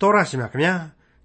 [0.00, 0.74] တော်ရရှိမြခင်ဗျာ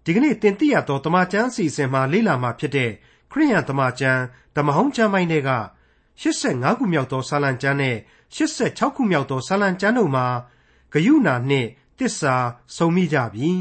[0.05, 2.92] ဒီကနေ့တင်ပြရတော့တမချန်းစီစဉ်မှာလေ့လာမှာဖြစ်တဲ့
[3.31, 4.21] ခရိယန်တမချန်း
[4.55, 5.51] ဓမ္မဟောင်းကျမ်းပိုင်းတွေက
[6.22, 7.98] 85ခုမြောက်သောစာလံကျမ်းနဲ့
[8.36, 10.25] 86ခုမြောက်သောစာလံကျမ်းတို့မှာ
[10.94, 11.70] ဂယုဏနှင့်
[12.00, 12.36] တစ္ဆာ
[12.75, 13.52] ဆုံမိကြပြီ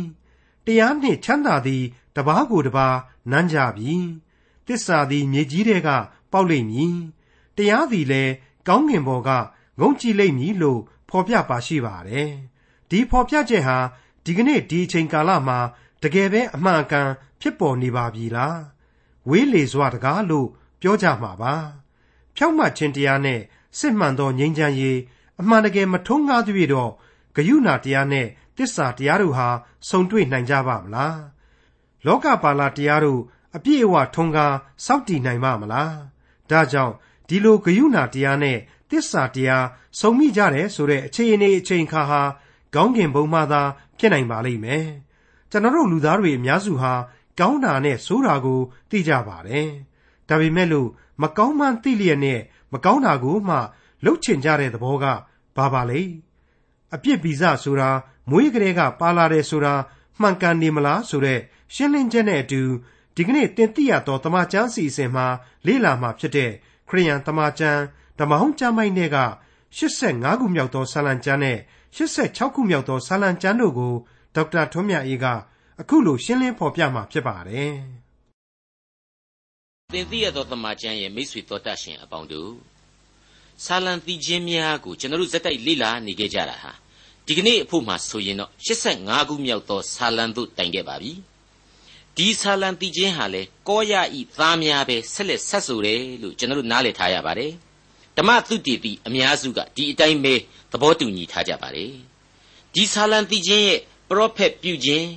[0.66, 1.84] တရားနှင့်ချမ်းသာသည်
[2.16, 2.96] တပားကိုတပား
[3.30, 3.94] နမ်းကြပြီ
[4.66, 5.88] တစ္ဆာသည်မြေကြီးထဲက
[6.32, 6.96] ပေါက်လိမ့်မည်
[7.56, 8.32] တရားသည်လည်း
[8.68, 9.30] ကောင်းကင်ဘော်က
[9.80, 12.30] ငုံကြည့်လိမ့်မည်လို့ဖော်ပြပါရှိပါတယ်
[12.90, 13.78] ဒီဖော်ပြချက်ဟာ
[14.24, 15.58] ဒီကနေ့ဒီအချိန်ကာလမှာ
[16.02, 17.08] တကယ်ပဲအမှန်အကန်
[17.40, 18.60] ဖြစ်ပေါ်နေပါပြီလား
[19.28, 20.48] ဝေးလေစွာတကားလို့
[20.80, 21.54] ပြောကြမှာပါ
[22.36, 23.40] ဖြောက်မှတ်ခြင်းတရားနဲ့
[23.78, 24.98] စစ်မှန်သောငြိမ်းချမ်းရေး
[25.40, 26.92] အမှန်တကယ်မထုံးကားသေးတော့
[27.36, 28.26] ဂယုဏတရားနဲ့
[28.58, 29.48] တစ္ဆာတရားတို့ဟာ
[29.88, 31.20] ဆုံတွေ့နိုင်ကြပါမလား
[32.06, 33.20] လောကပါလာတရားတို့
[33.56, 34.54] အပြည့်အဝထုံးကား
[34.86, 35.96] စောင့်တည်နိုင်ပါမလား
[36.50, 36.94] ဒါကြောင့်
[37.28, 38.58] ဒီလိုဂယုဏတရားနဲ့
[38.90, 39.64] တစ္ဆာတရား
[39.98, 42.22] ဆုံမိကြတယ်ဆိုတဲ့အခြေအနေအချိန်ခါဟာ
[42.74, 43.62] ကောင်းကင်ဘုံမှသာ
[43.98, 44.86] ဖြစ်နိုင်ပါလိမ့်မယ်။
[45.50, 46.92] ကျွန်တော်တို့လူသားတွေအများစုဟာ
[47.40, 48.60] ကောင်းတာနဲ့ဆိုးတာကို
[48.90, 49.68] သိကြပါတယ်။
[50.28, 50.88] ဒါပေမဲ့လို့
[51.22, 52.40] မကောင်းမှန်းသိလျက်နဲ့
[52.72, 53.56] မကောင်းတာကိုမှ
[54.04, 55.04] လှုပ်ချင်ကြတဲ့သဘောက
[55.56, 56.00] ဘာပါလဲ။
[56.94, 57.90] အပြစ်ဗီဇဆိုတာ
[58.30, 59.74] မွေးကလေးကပါလာတယ်ဆိုတာ
[60.20, 61.40] မှန်ကန်နေမလားဆိုတဲ့
[61.74, 62.62] ရှင်းလင်းချက်နဲ့အတူ
[63.16, 65.26] ဒီကနေ့တင်ပြရတော့တမချန်းစီအစဉ်မှာ
[65.66, 66.50] လေ့လာမှာဖြစ်တဲ့
[66.88, 67.80] ခရိယန်တမချန်း
[68.18, 69.18] ဓမ္မဟောင်းကျမ်းပိုင်းတွေက
[69.78, 71.58] 85ခုမြောက်သောဆာလံကျမ်းနဲ့
[71.96, 73.92] 86ခုမြောက်သောဆာလံကျမ်းတို့ကို
[74.34, 75.26] ဒေါက်တာထွန်းမြတ်အေးက
[75.80, 77.72] အခုလိုရှင်းလင်းဖော်ပြมาဖြစ်ပါတယ်။
[79.92, 82.52] သင်သိရသောသမာကျမ်းရဲ့မိတ်ဆွေတော်တတ်ရှင်အပေါင်းတို့
[83.64, 86.72] ဆာလံသိခြင်းများကိုကျွန်တော်တို့ဇက်တိုက်လေ့လာနေကြကြတာဟာ
[87.26, 91.12] ဒီကနေ့အဖို့မှဆိုရင်တော့85ခုမြောက်သောဆာလံတို့တိုင်ခဲ့ပါပြီ။
[92.16, 97.52] ဒီဆာလံသိခြင်းဟာလေကောရဤသားများပဲဆက်လက်ဆက်ဆိုတယ်လို့ကျွန်တော်တို့နားလည်ထားရပါတယ်။
[98.17, 100.33] ဓမ္မသုတေတိအများစုကဒီအတိုင်းပဲ
[100.71, 101.93] သဘောတူညီထားကြပါတယ်
[102.73, 105.07] ဒီဆာလံတိချင်းရဲ့ပရောဖက်ပြုခြင်း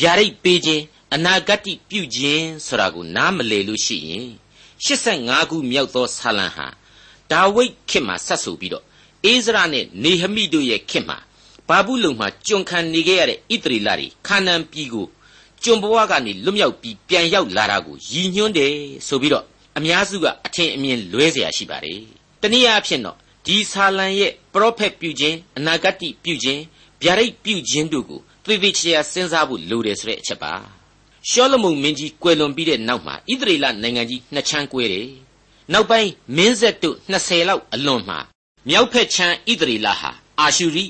[0.00, 0.82] ဗျာဒိတ်ပေးခြင်း
[1.14, 4.28] အနာဂတ်ပြုခြင်းဆိုတာကိုနားမလည်လို့ရှိရင်
[4.86, 6.66] 85ခုမြောက်သောဆာလံဟာ
[7.30, 8.84] ဒါဝိဒ်ခေတ်မှာဆက်ဆိုပြီးတော့
[9.24, 11.18] အိဇရာနဲ့နေဟမိတို့ရဲ့ခေတ်မှာ
[11.68, 15.06] ဘာဘူးလုံမှာကျွန်ခံနေခဲ့ရတဲ့ဣသရေလတွေခါနန်ပြည်ကို
[15.62, 18.72] ကျွန်ဘဝကနေလွတ်မြောက်ပြီးပြန်ရောက်လာတာကိုရည်ညွှန်းတယ်
[19.08, 19.44] ဆိုပြီးတော့
[19.78, 22.00] အများစုကအထင်အမြင်လွဲเสียရှိပါတယ်။
[22.45, 26.61] တနည်းအားဖြင့်တော့ဒီဆာလံရဲ့ပရောဖက်ပြုခြင်းအနာဂတ်ပြုခြင်း
[27.01, 30.53] ဗျာဒိတ်ပြုခြင်းတို့ကိုသေသေးချာချာစဉ်းစားဖို့လိုတယ်ဆိုတဲ့အချက်ပါ
[31.29, 35.09] ရှောလမုန်မင်းကြီးကွယ်လွန်ပြီးတဲ့နောက်မှာဣသရေလနိုင်ငံကြီးနှစ်ချမ်းကွဲတယ်
[35.73, 38.19] နောက်ပိုင်းမင်းဆက်တို့20လောက်အလွန်မှာ
[38.69, 40.85] မြောက်ဖက်ချမ်းဣသရေလဟာအာရှုရိ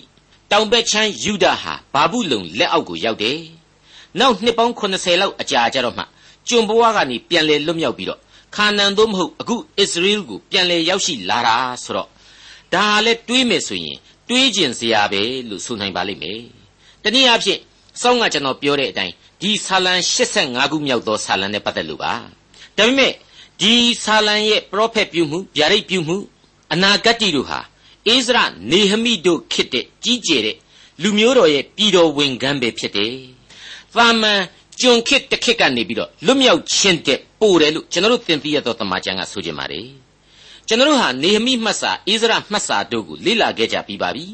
[0.51, 3.39] တောင်ဘက်ချမ်းယူဒာဟာဘာဘူးလုံလက်အောက်ကိုရောက်တယ်
[4.19, 6.03] နောက်နှစ်ပေါင်း80လောက်အကြာကြတော့မှ
[6.47, 8.19] ကျွန်ဘဝကနေပြန်လဲလွတ်မြောက်ပြီးတော့
[8.55, 12.09] ခါနန်သို့မဟုတ်အခုအစ္စရေးကိုပြန်လဲရောက်ရှိလာတာဆိုတော့
[12.73, 13.97] ဒါလည်းတွေးမယ်ဆိုရင်
[14.29, 16.41] တွေးကျင်စရာပဲလို့ဆိုနိုင်ပါလိမ့်မယ်
[17.03, 17.59] တနည်းအားဖြင့်
[18.01, 19.93] စောင်းကကျွန်တော်ပြောတဲ့အတိုင်းဒီဆာလံ
[20.33, 22.13] 85ခုမြောက်သောဆာလံနဲ့ပတ်သက်လို့ပါ
[22.77, 23.13] ဒါပေမဲ့
[23.61, 23.73] ဒီ
[24.03, 26.17] ဆာလံရဲ့ပရောဖက်ပြုမှုဗျာဒိတ်ပြုမှု
[26.73, 27.59] အနာဂတ်တီတို့ဟာ
[28.07, 28.37] အိဇရ
[28.71, 30.57] နေဟမိတို့ခေတ်တဲ့ကြီးကျယ်တဲ့
[31.01, 33.13] လူမျိုးတော်ရဲ့ပြည်တော်ဝင်ခန်းပဲဖြစ်တယ်။
[33.95, 34.41] သာမန်
[34.81, 39.87] ကျွန်ခေတ်တစ်ခေတ်ကနေပြီးတော့လွတ်မြောက်ခြင်းတဲ့ ပို့တယ်လို့ကျွန်တော်တို့သင်သိရသောတမန်ကျမ်းကဆိုကြပါတယ်။
[40.67, 44.25] ကျွန်တော်တို့ဟာနေဟမိမှတ်စာအိဇရမှတ်စာတို့ကိုလေ့လာခဲ့ကြပြီးပါပြီ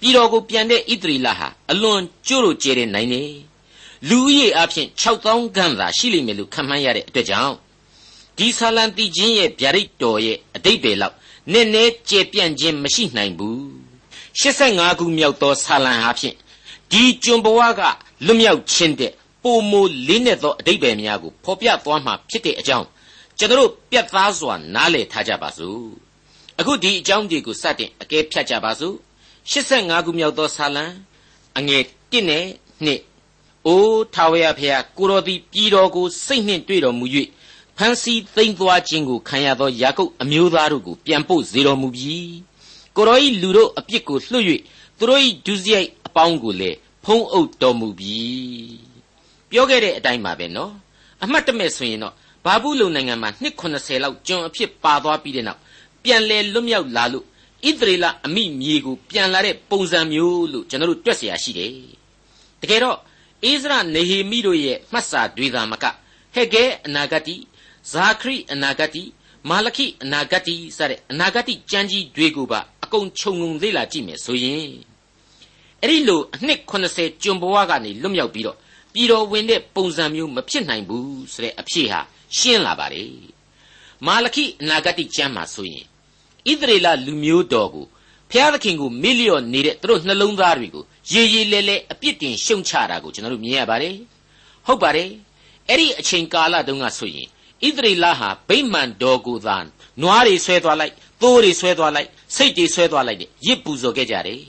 [0.00, 3.22] ပြည်တော်ကိုပြန်တဲ့ဣသရေလဟာအလွန်ကျို့လို့ကျဲတဲ့နိုင်နေ
[4.08, 7.54] လူဦးရေအဖြစ်6000ခန့်သာရှိလိမ့်မယ်လို့ခန့်မှန်းရတဲ့အတွက်ကြောင့်
[8.38, 11.14] ဒီဆာလံတိချင်းရဲ့ဗျာဒိတ်တော်ရဲ့အတိတ်ပဲလောက်
[11.52, 13.60] နည်းနည်းကျေပြန့်ခြင်းမရှိနိုင်ဘူး
[14.40, 16.36] 85ခုမြောက်သောဆာလံဟာဖြင့်
[16.90, 17.80] ဒီကျွန်ဘဝက
[18.26, 19.12] လွတ်မြောက်ခြင်းတဲ့
[19.48, 19.74] ပုံမ
[20.08, 22.86] လေးနဲ့သောအတိတ်ပဲများကိုဖော်ပြသွားမှာဖြစ်တဲ့အကြောင်း
[23.38, 25.82] ကျွန်တော်ပြတ်သားစွာနားလည်ထားကြပါစို့
[26.58, 28.96] အခုဒီအကြောင်းတွေကိုစတင်အကဲဖြတ်ကြပါစို့
[29.50, 30.84] 85ခုမြောက်သောဆာလံ
[31.58, 31.82] အငယ်
[32.12, 32.46] 1နဲ့
[32.86, 37.06] 2အိုးထာဝရဖျားကိုတော်သည်ပြည်တော်ကိုစိတ်နှင့်တွေ့တော်မူ၍
[37.76, 42.34] ဖန်စီသိမ့်သွားခြင်းကိုခံရသောယာကုပ်အမျိုးသားတို့ကိုပြန်ပို့စေတော်မူပြီး
[42.96, 44.44] ကိုတော်၏လူတို့အပြစ်ကိုလွှတ်၍
[44.98, 48.87] သူတို့၏ဒုစရိုက်အပေါင်းကိုလည်းဖုံးအုပ်တော်မူပြီး
[49.51, 50.73] ပြောခဲ့တဲ့အတိုင်းပါပဲနော်
[51.23, 52.13] အမှတ်တမဲ့ဆိုရင်တော့
[52.45, 55.59] ဘာဘူးလုံနိုင်ငံမှာနှစ်80လောက်ကျွန်အဖြစ်ပါသွားပြီးတဲ့နောက်
[56.03, 57.25] ပြန်လဲလွတ်မြောက်လာလို့
[57.69, 61.71] ဣသရေလအမိမြေကိုပြန်လာတဲ့ပုံစံမျိုးလို့ကျွန်တော်တို့တွက်เสียရှိတယ်။
[62.61, 62.97] တကယ်တော့
[63.43, 65.85] အိဇရနေဟေမိတို့ရဲ့မှတ်စာတွေသာမက
[66.33, 67.35] ဟေဂဲအနာဂတိ
[67.91, 69.03] ဇာခရိအနာဂတိ
[69.49, 74.71] မာလခိအနာဂတိစတဲ့အနာဂတိကျမ်းကြီးတွေကိုပါအကုန်ခြုံငုံသေးလာကြည့်မယ်ဆိုရင်
[75.81, 76.59] အဲ့ဒီလိုအနှစ်
[76.91, 78.57] 80ကျွန်ဘဝကနေလွတ်မြောက်ပြီးတော့
[78.92, 82.00] ပြည်တော်ဝင်တဲ့ပုံစံမျိုးမဖြစ်နိုင်ဘူးဆိုတဲ့အဖြစ်ဟာ
[82.36, 83.12] ရှင်းလာပါတယ်
[84.06, 85.84] မာလခိအနာဂတိကျမ်းမှာဆိုရင်
[86.50, 87.86] ဣသရေလလူမျိုးတော်ကို
[88.30, 93.94] ဖျားသခင်ကိုမေ့လျော့နေတဲ့သူတို့နှလုံးသားတွေကိုရေရေလဲလဲအပြစ်တင်ရှုံချတာကိုကျွန်တော်တို့မြင်ရပါတယ်
[94.66, 95.10] ဟုတ်ပါတယ်
[95.68, 97.28] အဲ့ဒီအချိန်ကာလတုန်းကဆိုရင်
[97.66, 99.56] ဣသရေလဟာဗိမာန်တော်ကိုသာ
[100.02, 104.42] နွားတွေဆွဲသွားလိုက်သိုးတွေဆွဲသွားလိုက်စိတ်တွေဆွဲသွားလိုက်တဲ့ရစ်ပူဇော်ခဲ့ကြတယ်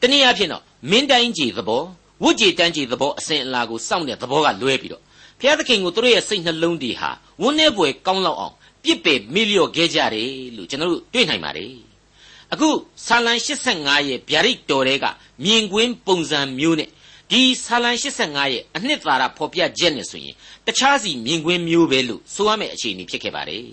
[0.00, 1.84] တနည်းအားဖြင့်တော့မင်းတိုင်းကြီးသဘော
[2.22, 5.02] ဝုတ်ကြီးတန်းကြီးသဘောအစဉ်အလာကိုစောင့်တဲ့သဘောကလွဲပြီးတော့
[5.40, 7.10] ဘုရားသခင်ကိုသူတို့ရဲ့စိတ်နှလုံးတွေဟာ
[7.42, 11.74] ဝန်းနေပွေကောင်းလောက်အောင်ပြစ်ပယ်မိလျော့ခဲ့ကြတယ်လို့ကျွန်တော်တို့တွေ့နိုင်ပါတယ်
[12.52, 12.68] အခု
[13.06, 15.06] ဆာလံ85ရဲ့ဗျာဒိတ်တော်တွေက
[15.44, 16.88] မြင်ကွင်းပုံစံမျိုးနဲ့
[17.30, 17.90] ဒီဆာလံ
[18.22, 20.34] 85ရဲ့အနှစ်သာရဖော်ပြချက်နဲ့ဆိုရင်
[20.66, 23.64] တခြားစီမြင်ကွင်းမျိုးပဲလို့ဆိုရမယ့်အခြေအနေဖြစ်ခဲ့ပါတယ်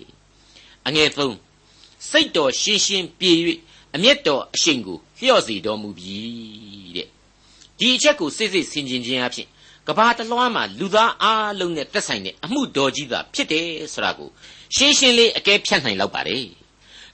[0.88, 3.32] အငယ်3စိတ်တော်ရှင်းရှင်းပြေ၍
[3.96, 6.18] အမျက်တော်အရှိန်ကိုလျှော့စေတော်မူပြီ
[6.96, 7.08] တဲ့
[7.80, 9.48] ဒီအချက်ကိုစိတ်စိတ်ဆင်ခြင်ခြင်းအဖြစ်
[9.88, 14.30] ကဘာတလွှားမှာလူသားအားလုံးနဲ့သက်ဆိုင်တဲ့အမှုတော်ကြီးသာဖြစ်တယ်ဆိုတာကို
[14.76, 16.46] ရှင်းရှင်းလေးအကဲဖြတ်နိုင်လောက်ပါတယ်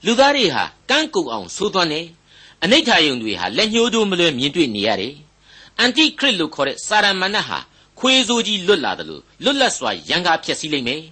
[0.04, 2.00] လူသားတွေဟာကန့်ကုံအောင်သိုးသွမ်းနေ
[2.64, 5.14] အနိဋ္ဌာယုံတွေဟာလက်ညှိုးတို့မလွဲမြင်တွေ့နေရတယ်
[5.78, 7.58] အန်တိခရစ်လို့ခေါ်တဲ့စာရမဏတ်ဟာ
[7.98, 11.02] ခွေးစိုးကြီးလွတ်လာတယ်လို့လွတ်လပ်စွာရန်ကားဖျက်ဆီးလိမ့်မယ်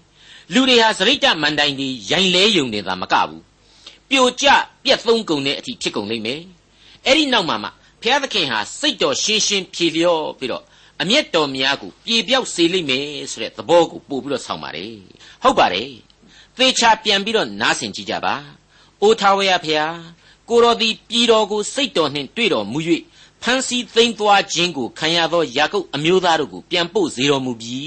[0.52, 3.43] လူတွေဟာစရိတ္တမန်တိုင်ဒီရိုင်လဲယုံနေတာမကဘူး
[4.08, 4.46] ပြိုကျ
[4.84, 6.40] ပြက်သုံးကုန်တဲ့အထိဖြစ်ကုန်လိမ့်မယ်
[7.06, 7.69] အဲ့ဒီနောက်မှာမှ
[8.02, 10.64] ဘုရားသခင်ဟာစိတ်တော်ရှင်းရှင်းဖြေလျော့ပြီးတော့
[11.02, 14.94] အမျက်တော်များကိုပြေပြောက်စေလိမ့်မယ်ဆိုတဲ့သဘောကိုပို့ပြီးတော့ဆောင်းပါတယ်
[15.43, 15.90] ဟုတ်ပါတယ်
[16.58, 18.34] သေချာပြန်ပြီးတော့နားဆင်ကြည့်ကြပါ
[19.02, 19.96] အိုထာဝရဖျား
[20.49, 22.78] ကိုတော်သည်ပြည်တော်ကိုစိတ်တော်နှင့်တွေ့တော်မူ၍
[23.43, 27.81] ဖန်စီသိမ့်သွားခြင်းကိုခံရသောယာကုပ်အမျိုးသားတို့ကိုပြန်ပို့စေတော်မူပြီ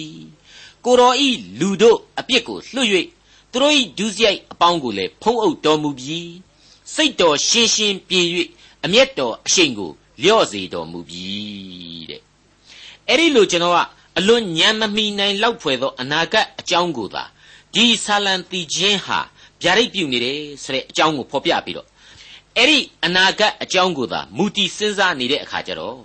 [0.86, 1.30] ကိုတော်ဤ
[1.60, 2.90] လူတို့အပြစ်ကိုလွှတ်၍
[3.52, 6.20] သူတို့ဤဒုစရိုက်အပေါင်းကိုလည်းဖုံးအုပ်တော်မူပြီ
[6.94, 8.22] စိတ်တော်ရှင်းရှင်းပြေ၍
[8.86, 9.92] အမျက်တော်အရှိန်ကို
[10.24, 11.30] လျော့စေတော်မူပြီ
[12.10, 12.22] တဲ့
[13.10, 13.80] အဲ့ဒီလိုကျွန်တော်က
[14.18, 17.24] အလွန်ညံမမီနိုင်လောက်ဖွယ်သောအနာဂတ်အကြောင်းကိုသာ
[17.74, 19.20] ဒီဆာလံတီချင်းဟာ
[19.62, 21.88] ဗျာဒိတ်ပြုနေတယ်ဆိုတဲ့အကြောင်းကိုဖော်ပြပြီးတော့
[22.58, 25.98] အဲ့ဒီအနာဂတ်အကြောင်းကိုသာမူတည်စဉ်းစားနေတဲ့အခါကျတော့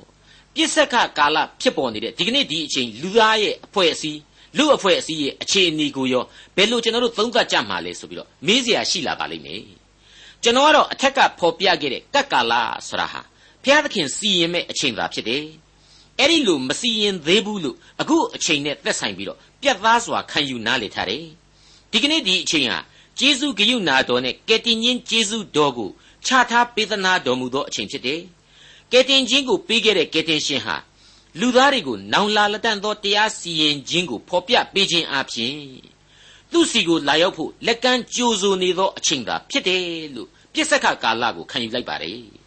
[0.54, 4.20] ပြစ္ဆကကာလဖြစ်ပေါ်နေတဲ့ဒီကနေ့ဒီအချိန်လူသားရဲ့အဖွဲ့အစည်း
[4.56, 6.24] လူအဖွဲ့အစည်းရဲ့အခြေအနေကိုရော
[6.56, 9.62] ဘယ်လိုကျွန်တော်တို့သုံးသပ်ကြမှာလဲဆိုပြီးတော့မေးစရာရှိလာပါလိမ့်မယ်
[10.42, 12.52] ကျွန်တော်ကတော့အထက်ကဖော်ပြခဲ့တဲ့ကတ်ကာလ
[12.88, 13.20] ဆိုတာဟာ
[13.64, 15.44] ဘုရားသခင်စီရင်မဲ့အချိန်သာဖြစ်တယ်
[16.18, 21.24] အဲ့ဒီလိုမစီရင်သေးဘူးလို့အခုအချိန်နဲ့သက်ဆိုင်ပြီးတော့ပြတ်သားစွာခံယူနားလည်ထားတယ်
[21.90, 22.78] ဒီကနေ့ဒီအချိန်ဟာ
[23.18, 25.90] ဂျေဇုဂယုနာတော်နဲ့ကယ်တင်ရှင်ဂျေဇုတော်ကို
[26.26, 28.20] ခြားထားပေးသနာတော်မူသောအချိန်ဖြစ်တယ်
[28.92, 30.76] ကယ်တင်ခြင်းကိုပေးခဲ့တဲ့ကယ်တင်ရှင်ဟာ
[31.40, 35.56] လူသားတွေကိုနောင်လာလက်တန့်သောတရားစီရင်ခြင်းကိုဖော်ပြပေးခြင်းအပြင်
[36.52, 39.82] သူစီကိုလာရောက်ဖို့လက်ကမ်းကြိုးဆိုနေသောအချိန်သာဖြစ်တယ်
[40.14, 42.39] လို့ပြစ္ဆကကာလကိုခံယူလိုက်ပါတယ်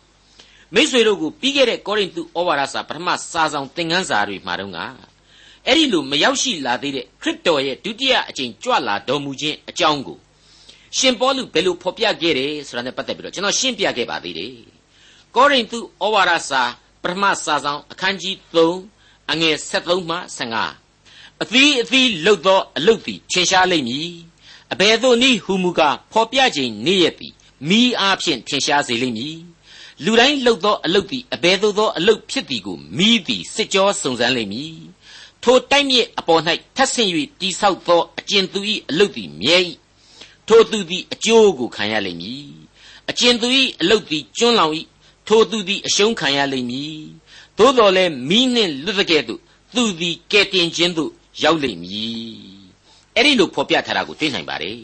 [0.76, 4.80] မိษွေတို့ကိုပြီးခဲ့တဲ့ကောရိန္သုဩဝါဒစာပထမစာဆောင်သင်ခန်းစာတွေမှာတုန်းက
[5.68, 10.18] အဲ့ဒီလိုမရောက်ရှိလာသေးတဲ့ခရစ်တော်ရဲ့ဒုတိယအကြိမ်ကြွလာတော်မူခြင်းအကြောင်းကို
[10.98, 14.54] ရှင်ပေါလုဘယ်လိုဖော်ပြခဲ့တယ်ဆိုတာနဲ့ပတ်သက်ပြီးတော့ကျွန်တော်ရှင်းပြခဲ့ပါသေးတယ်
[15.36, 16.64] ကောရိန္သုဩဝါဒစာ
[17.04, 18.36] ပထမစာဆောင်အခန်းကြီး
[18.84, 20.18] 3အငယ်73မှ
[20.80, 24.12] 15အသီးအသီးလှုပ်သောအလုတ်သည်ထင်ရှားလိမ့်မည်
[24.74, 27.34] အဘယ်သို့နည်းဟူမူကားဖော်ပြခြင်းနေ့ရက်သည်
[27.70, 29.38] မိအားဖြင့်ထင်ရှားစေလိမ့်မည်
[30.06, 34.78] လူတိုင်းလှုပ်သောအလုတ်သည်အဘယ်သို့သောအလုတ်ဖြစ်သည်ကိုမိသည်စစ်ကြောစုံစမ်းလိမ့်မည်
[35.44, 36.42] ထိုတိုက်မြစ်အပေါ်၌
[36.76, 37.10] ထပ်ဆင့်၍
[37.40, 38.60] တိဆောက်သောအကျဉ်သူ၏
[38.90, 39.58] အလုတ်သည်မြဲ၏
[40.48, 42.48] ထိုသူသည်အကျိုးကိုခံရလိမ့်မည်
[43.10, 43.48] အကျဉ်သူ၏
[43.82, 44.74] အလုတ်သည်ကျွန်းလောင်၏
[45.28, 46.98] ထိုသူသည်အရှုံးခံရလိမ့်မည်
[47.58, 49.42] သို့တော်လည်းမိနှင့်လွတ်တဲ့ကဲ့သို့
[49.76, 51.12] သူသည်ကဲ့တင်ခြင်းသို့
[51.44, 52.34] ရောက်လိမ့်မည်
[53.16, 54.80] အဲ့ဒီလိုဖော်ပြထားတာကိုတွေ့နိုင်ပါတယ်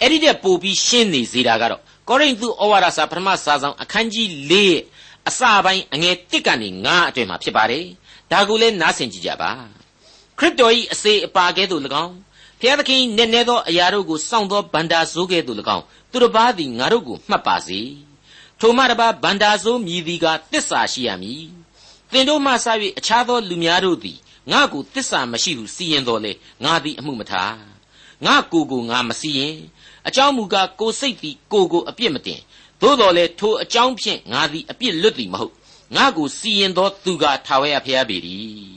[0.00, 4.52] အဲ့ဒီတဲ့ပို့ပြီးရှင်းနေစေတာကတော့ ကောရိန္သုဩဝါဒစာပထမစာဆောင်အခန်းကြီး၄
[5.28, 7.84] အစပိုင်းအငယ်၁ကနေ9အတွင်မှာဖြစ်ပါတယ်
[8.32, 9.50] ဒါကိုလည်းနားဆင်ကြည့်ကြပါ
[10.38, 12.14] ခရစ်တော်၏အစေအပါကဲ့သို့၎င်း
[12.60, 17.80] ဖျားသခင်နည်းနည်းသောအရာတို့ကိုစောင့်သောဗန္တာဇိုးကဲ့သို့၎င်းသူတစ်ပါးသည်ငါတို့ကိုမှတ်ပါစေ
[18.60, 21.44] ထိုမှတပါဗန္တာဆိုးမြည်သည်ကတစ္ဆာရှိရမည်
[22.12, 22.66] သင်တို့မှစ၍
[22.98, 24.18] အခြားသောလူများတို့သည်
[24.52, 26.32] ငါကိုတစ္ဆာမရှိဟုစီရင်တော်လေ
[26.64, 27.56] ငါသည်အမှုမထား
[28.26, 29.56] ငါကိုကိုငါမစီရင်
[30.08, 32.40] အကြောင်းမူကားကိုစိတ်သည်ကိုကိုအပြစ်မတင်
[32.80, 35.54] သို့တော်လေထိုအကြောင်းဖြင့်ငါသည်အပြစ်လွတ်သည်မဟုတ်
[35.96, 38.16] ငါကိုစီရင်သောသူကထာဝရဘုရားပေ၏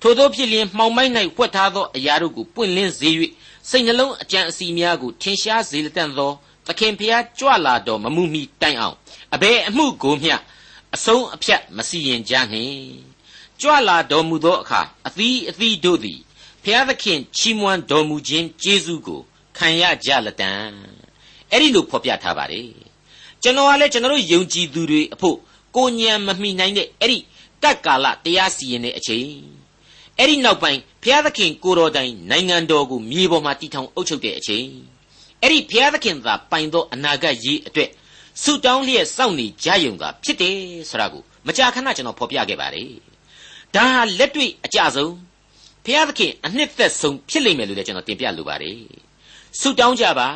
[0.00, 3.10] ထို့သောဖြစ်လျင်မှောင်မိုက်၌ဖွက်ထားသောအရာတို့ကိုပွင့်လင်းစေ၍
[3.68, 6.30] စိတ်နှလုံးအကြံအစီများကိုထင်ရှားစေလက်တန့်သော
[6.66, 8.96] သခင်ဖျားကြွလာတော်မမူမီတိုင်အောင်
[9.34, 10.34] အဘယ်အမှုကိုမျှ
[10.94, 12.74] အဆုံးအဖြတ်မစီရင်ကြနှင့်
[13.60, 16.20] ကြွလာတော်မူသောအခါအသီးအသီးတို့သည်
[16.64, 19.22] ဖျားသခင်ချီးမွမ်းတော်မူခြင်းကျေးဇူးကို
[19.58, 20.52] ခံရကြလက်တံ
[21.50, 22.68] အဲ့ဒီလိုဖော်ပြထားပါတယ်
[23.42, 25.36] ကျွန်တော်ကလည်းကျွန်တော်တို့ယုံကြည်သူတွေအဖို့
[25.76, 27.18] ကိုညံမမိနိုင်တဲ့အဲ့ဒီ
[27.62, 29.28] ကတ်ကာလတရားစီရင်တဲ့အချိန်
[30.18, 34.68] အဲ့ဒီနောက်ပိုင်းဘုရားသခင်ကိုတော်တိုင်နိုင်ငံတော်ကိုမြေပေါ်မှာတည်ထောင်အုပ်ချုပ်တဲ့အချိန်
[35.42, 37.90] အဲ့ဒီဘုရားသခင်သာပိုင်သောအနာဂတ်ရေးအတွက်
[38.42, 40.56] ဆုတောင်းလျက်စောင့်နေကြယုံသာဖြစ်တယ်
[40.90, 42.90] ဆိုတာကိုမကြာခဏကျွန်တော်ဖော်ပြခဲ့ပါတယ်
[43.74, 45.14] ဒါဟာလက်တွေ့အကြဆုံး
[45.84, 48.78] ဖျားသခင်အနှစ်သက်ဆုံးဖြစ်လိမ့်မယ်လို့လည်းကျွန်တော်တင်ပြလိုပါတယ်
[49.60, 50.28] ဆုတောင်းကြပါ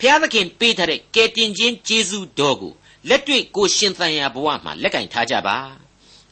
[0.00, 2.72] ဖျားသခင်ပေးထားတဲ့ကယ်တင်ခြင်းကျေးဇူးတော်ကို
[3.08, 5.56] လက်တွေ့ကိုရှင်သန်ရာဘဝမှာလက်ကင်ထားကြပါ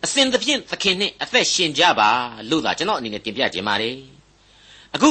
[0.05, 2.11] အစဉ်သဖြင့်သခင်နဲ့အသက်ရှင်ကြပါ
[2.51, 3.99] လို့သာကျွန်တော်အနေနဲ့တင်ပြခြင်းပါတယ်
[4.95, 5.11] အခု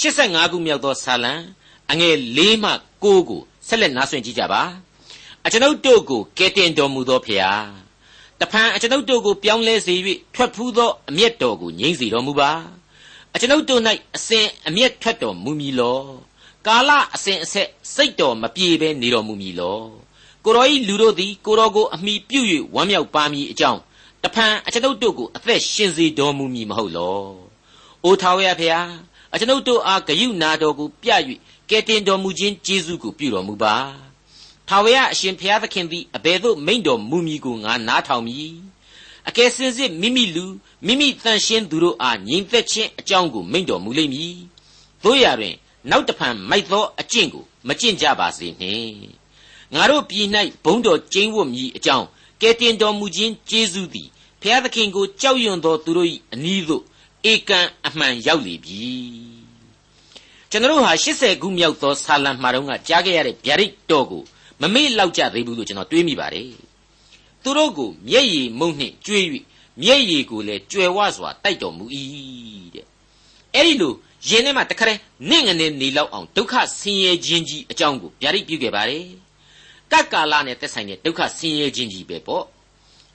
[0.00, 1.32] 85ခုမြောက်သောဆာလံ
[1.90, 2.70] အငယ်၄မှ
[3.04, 4.62] 9ကိုဆက်လက်နားဆွင့်ကြည့်ကြပါ
[5.46, 7.64] အကျွန်ုပ်တို့ကိုကယ်တင်တော်မူသောဖျား
[8.40, 9.94] တဖန်အကျွန်ုပ်တို့ကိုပြောင်းလဲစေ၍
[10.34, 12.50] ထွက်ဖူးသောအမျက်တော်ကိုငြိမ့်စေတော်မူပါ
[13.34, 13.80] အကျွန်ုပ်တို့၌
[14.16, 16.00] အစဉ်အမျက်ထွက်တော်မူမည်လော
[16.66, 19.80] ကာလအစဉ်အဆက်စိတ်တော်မပြေဘဲနေတော်မူမည်လော
[20.44, 23.80] ကိုတော်ဤလူတို့သည်ကိုတော်ကိုအမိပြုတ်၍ဝမ်းမြောက်ပါမည်အကြောင်း
[24.22, 27.24] တဖန်အကျွန်ုပ်တို့ကိုအသက်ရှင်စေတော်မူမည်မဟုတ်လော
[28.04, 28.88] အိုထာဝရဖျား
[29.32, 31.10] အကျွန်ုပ်တို့အားဂယုနာတော်ကိုပြ၍
[31.70, 33.74] ကယ်တင်တော်မူခြင်းကျေးဇူးကိုပြုတော်မူပါ
[34.68, 38.54] ထာဝရအရှင်ဘုရားသခင်သည်အဘယ်သို့မိန့်တော်မူမည်ကိုငါနားထောင်မည်
[39.28, 40.44] အကယ်စင်စစ်မိမိလူ
[40.86, 44.34] မိမိတန်ရှင်းသူတို့အားညီသက်ခြင်းအကြောင်းကိုမိန့်တော်မူလိမ့်မည်
[45.04, 45.54] တို့ရတွင်
[45.90, 48.94] နောက်တဖန်မိုက်သောအကျင့်ကိုမကျင့်ကြပါစေနှင့်
[49.74, 50.26] ငါတို့ပြည်၌
[50.64, 52.06] ဘုံတော်ကျင်းဝတ်မည်အကြောင်း
[52.40, 54.08] ကယ်တင်တော်မူခြင်းကျေးဇူးသည်
[54.40, 56.82] ဘုရားသခင်ကိုကြောက်ရွံ့သောသူတို့၏အနီးသို့
[57.32, 58.82] ဧကန်အမှန်ရောက်လေပြီ
[60.50, 64.22] ကျွန်တော်ဟာ80ခုမြောက်သောဆာလံမှာတော့ကကြားခဲ့ရတဲ့ဗျာဒိတ်တော်ကို
[64.60, 66.48] မမေ့လောက်ကြသေးဘူးလို့ကျွန်တော်တွေးမိပါတယ်
[67.42, 69.24] သူတို့ကိုမျက်ရည်မုံနှင့်ကြွေး၍
[69.82, 71.84] မျက်ရည်ကိုလည်းကြွယ်ဝစွာတိုက်တော်မူ၏
[72.74, 72.86] တဲ့
[73.54, 73.94] အဲ့ဒီလို
[74.28, 79.06] ရင်ထဲမှာတခါတည်းနင့်ငနေနေလောက်အောင်ဒုက္ခဆင်းရဲခြင်းကြီးအကြောင်းကိုဗျာဒိတ်ပြုခဲ့ပါတယ်
[79.92, 82.44] ကတ်ကာလနဲ့သက်ဆိုင်တဲ့ဒုက္ခဆင်းရဲခြင်းကြီးပဲပေါ့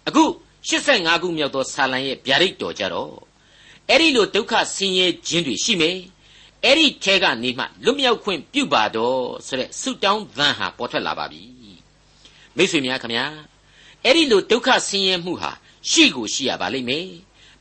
[0.07, 0.23] အခု
[0.69, 3.13] 85ခုမြောက်သောဆာလံရဲ့ဗျာဒိတ်တော်ကြတော့
[3.89, 5.97] အဲ့ဒီလိုဒုက္ခဆင်းရဲခြင်းတွေရှိမယ်
[6.63, 11.43] အဲ့ဒီထဲကနေမှလွတ်မြောက်ခွင့်ပြုပါတော့ဆိုတဲ့ဆုတောင်းသံဟာပေါ်ထွက်လာပါပြီ
[12.55, 13.25] မိတ်ဆွေများခင်ဗျာ
[14.03, 15.51] အဲ့ဒီလိုဒုက္ခဆင်းရဲမှုဟာ
[15.89, 17.07] ရှိကိုရှိရပါလိမ့်မယ်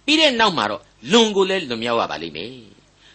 [0.05, 0.83] ပြီးတဲ့နောက်မှာတော့
[1.13, 2.53] လွန်ကိုလည်းလွန်မြောက်ရပါလိမ့်မယ်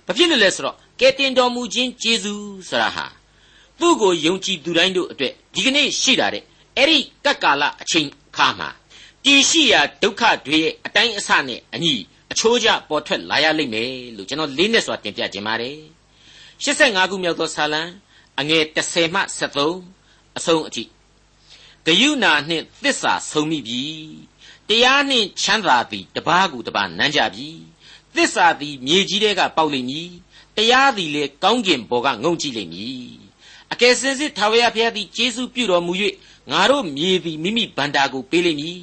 [0.05, 3.05] ဘာဖြစ်လို့လဲဆိုတော့ကဲတင်တော်မူခြင်းကျေးဇူးဆိုတာဟာ
[3.79, 6.43] သူ့ကိုယုံကြည်သူတိုင်းတို့အတွက်ဒီကနေ့ရှိတာတဲ့
[6.77, 8.69] အဲ့ဒီကပ်ကာလအချိန်ခါမှာ
[9.25, 11.93] တည်ရှိရာဒုက္ခတွေရဲ့အတိုင်းအဆနဲ့အညီ
[12.31, 15.77] အချိုးကျပေါ်ထွက်လာရလိမ့်မယ်လို့ကျွန်တော်လေးနဲ့စွာတင်ပြခြင်းပါတယ်
[16.63, 17.81] 85ခုမြောက်သောဆာလံ
[18.39, 20.83] အငယ်30မှ73အဆုံးအထိ
[21.85, 23.81] ဂယုဏနှင့်သစ္စာဆုံးမိပြီ
[24.69, 27.49] တရားနှင့်ချမ်းသာသည်တပားကူတပားနမ်းကြပြီ
[28.15, 30.09] သစ္စာသည်မြေကြီးထဲကပေါက်လိမ့်မည်
[30.55, 33.13] တရားသည်လေကောင်းကျင်ဘော်ကငုံကြည့်လိမ့်မည်
[33.71, 35.93] အကယ်စင်စစ်ထာဝရဘုရားသည်ကျေးဇူးပြုတော်မူ၍
[36.51, 38.79] ငါတို့မြေသည်မိမိဗန္တာကိုပေးလိမ့်မည်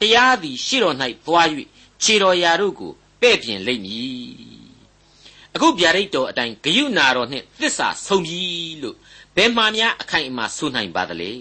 [0.00, 1.46] တရားသည်ရှေ့တော်၌သွား၍
[2.02, 4.54] ခြေတော်ရာတို့ကိုပဲ့ပြင်လိမ့်မည်
[5.54, 8.40] အခုဗျာဒိတ်တော်အတိုင်းဂယုနာတော်နှင့်သစ္စာဆုံးပြီ
[8.82, 8.96] လို့
[9.36, 11.32] ဘယ်မှများအခိုင်အမာဆိုနိုင်ပါသလဲ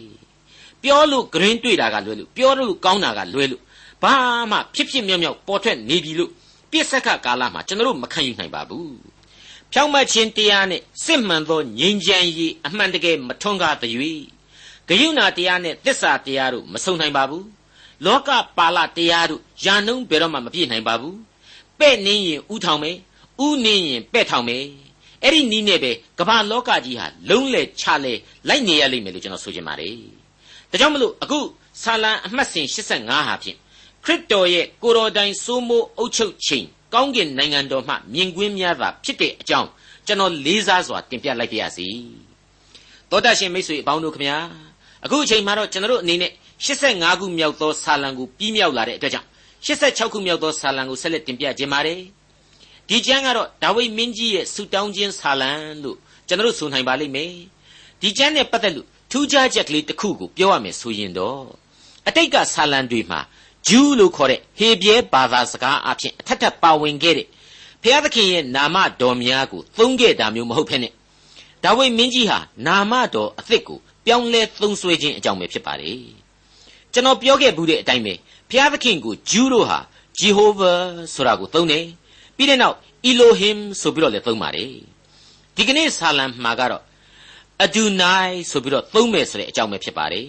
[0.82, 3.62] ပြောလို့ဂရင်းတွေ့တာကလွဲလို့ပြောလို့ကောင်းတာကလွဲလို့
[4.04, 4.14] ဘာ
[4.52, 6.32] မှဖြစ်ဖြစ်မြောက်မြောက်ပေါ်ထွက်နေပြီလို့
[6.74, 8.94] ပြစ်စက်ကကာလမှာကျွန်တော်တို့မခံယူနိုင်ပါဘူး
[9.72, 13.96] ဖြောင့်မတ်ခြင်းတရားနဲ့စစ်မှန်သောငြိမ်းချမ်းရေးအမှန်တကယ်မထွန်းကားသည်၍
[14.88, 17.46] ဂယုဏတရားနဲ့သစ္စာတရားတို့မဆုံနိုင်ပါဘူး
[18.06, 21.18] လောကပါဠတရားတို့ယာနှုံးဘယ်တော့မှမပြည့်နိုင်ပါဘူး
[21.80, 22.98] ပဲ့နင်းရင်ဥထောင်မယ်
[23.46, 24.64] ဥနင်းရင်ပဲ့ထောင်မယ်
[25.24, 28.14] အဲ့ဒီနီးနဲ့ပဲကမ္ဘာလောကကြီးဟာလုံးလေချလဲ
[28.48, 29.96] လိုက်နေရလိမ့်မယ်လို့ကျွန်တော်ဆိုချင်ပါတယ်
[30.72, 31.40] ဒါကြောင့်မလို့အခု
[31.84, 33.58] ဆာလံအမှတ်စဉ်85ဟာဖြင့်
[34.06, 39.70] ခရစ်တော်ရဲ့ကိုတော်တိုင်စိုးမိုးအုပ်ချုပ်ခြင်းကောင်းကင်နိုင်ငံတော်မှမြင်ကွင်းများသာဖြစ်တဲ့အကြောင်း
[40.08, 41.88] ကျွန်တော်လေးစားစွာတင်ပြလိုက်ပါရစေ
[43.10, 44.38] တောတရှင်မိတ်ဆွေအပေါင်းတို့ခင်ဗျာ
[45.06, 46.32] အခုအချိန်မှတော့ကျွန်တော်တို့အနေနဲ့
[46.66, 49.28] 85ခုမြောက်သောဆာလံကိုပြီးမြောက်လာတဲ့အတွက်ကြောင့်
[49.66, 52.00] 86ခုမြောက်သောဆာလံကိုဆက်လက်တင်ပြခြင်းပါတယ်
[52.90, 55.52] ဒီကျမ်းကတော့ဒါဝိဒ်မင်းကြီးရဲ့ဆူတောင်းခြင်းဆာလံ
[55.84, 57.32] လို့ကျွန်တော်တို့ဆိုနိုင်ပါလိမ့်မယ်
[58.02, 61.42] ဒီကျမ်းနဲ့ပတ်သက်လို့ထူးခြားချက်ကလေးတစ်ခုကိုပြောရမယ်ဆိုရင်တော့
[62.08, 63.20] အတိတ်ကဆာလံတွေမှာ
[63.68, 67.28] ဂျူးလို့ခေါ်တဲ့ဟေပြဲဘာသာစကားအဖြစ်အထက်ထပ်ပါဝင်ခဲ့တဲ့
[67.84, 70.88] ဘုရားသခင်ရဲ့နာမတော်များကိုသုံးခဲ့တာမျိုးမဟုတ်ဖ ೇನೆ
[71.64, 76.00] ဒါဝိဒ်မင်းကြီးဟာနာမတော်အသစ်ကိုပြောင်းလဲသုံးဆွဲခြင်းအကြောင်းပဲဖြစ်ပါတယ်
[76.94, 78.14] ကျွန်တော်ပြောခဲ့ဘူးတဲ့အတိုင်းပဲ
[78.50, 79.80] ဘုရားသခင်ကိုဂျူးတို့ဟာ
[80.20, 80.72] ဂျေဟောဗာ
[81.14, 81.86] ဆိုတာကိုသုံးတယ်
[82.36, 82.78] ပြီးတဲ့နောက်
[83.10, 84.72] Elohim ဆိုပြီးတော့လည်းသုံးပါတယ်
[85.56, 86.84] ဒီကနေ့ဆာလံမှာကတော့
[87.66, 90.28] Adonai ဆိုပြီးတော့သုံးမယ်ဆိုတဲ့အကြောင်းပဲဖြစ်ပါတယ်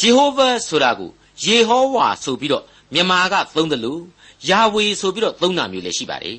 [0.00, 1.10] Jehovah ဆိုတာကို
[1.44, 2.64] ယေဟောဝါဆိုပြီးတော့
[2.94, 4.02] မြန်မာကသုံးတယ်လို့
[4.48, 6.38] ယာဝေဆိုပြီးတော့သုံးတာမျိုးလည်းရှိပါတယ်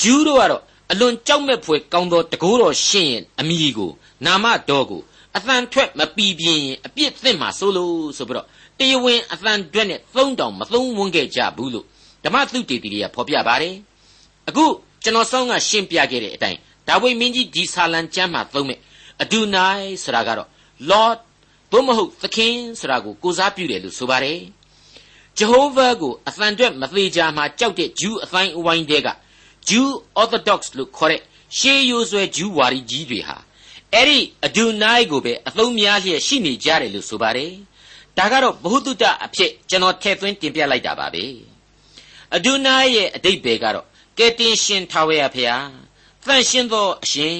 [0.00, 3.90] ဂျူးတို့ကတော့အလွန်ကြောက်မဲ့ဖွယ်ကောင်းသောတကိုးတော်ရှင်ရဲ့အမိကို
[4.26, 5.02] နာမတော်ကို
[5.36, 8.46] အသံထွက်မပီပြင်းရင်အပြစ်သင့်မှာဆိုလို့ဆိုပြီးတော့
[8.78, 11.86] တရားဝင်အသံတွက်နဲ့သုံးတောင်မသုံးဝန်းခဲ့ကြဘူးလို့
[12.24, 13.74] ဓမ္မသုတေသီတွေကဖော်ပြပါတယ်
[14.48, 14.64] အခု
[15.02, 18.78] ကျွန်တော်ဆောင်းကရှင်းပြခဲ့တဲ့အတိုင်းဒါဝိမင်းကြီးဒီဆာလံကျမ်းမှာသုံးမဲ့
[19.22, 20.48] အဒူနိုင်ဆိုတာကတော့
[20.90, 21.18] Lord
[21.72, 24.40] သို့မဟုတ်သခင်ဆိုတာကိုကိုစားပြုတယ်လို့ဆိုပါတယ်
[25.38, 29.08] ဂျဟိုးဗာကိုအသံတွက်မသေးကြမှာကြောက်တဲ့ဂျူးအတိုင်းအဝိုင်းတွေက
[29.68, 29.88] ဂျူး
[30.20, 31.20] Orthodox လို့ခေါ်တဲ့
[31.58, 33.36] ရှေးရိုးဆွဲဂျူးဝါဒီကြီးတွေဟာ
[33.94, 37.52] အဲ့ဒီအဒူနိုင်ကိုပဲအသုံးများလျက်ရှိနေကြတယ်လို့ဆိုပါတယ်
[38.18, 41.24] ဒါကတော့ဘ ഹു တုတအဖြစ်ကျွန်တော်ထည့်သွင်းတင်ပြလိုက်တာပါပဲ
[42.34, 43.86] အဒူနိုင်ရဲ့အတိတ်ပဲကတော့
[44.18, 45.66] ကယ်တင်ရှင်ထာဝရဖျား
[46.26, 47.36] တန်ရှင်းသောအရှင်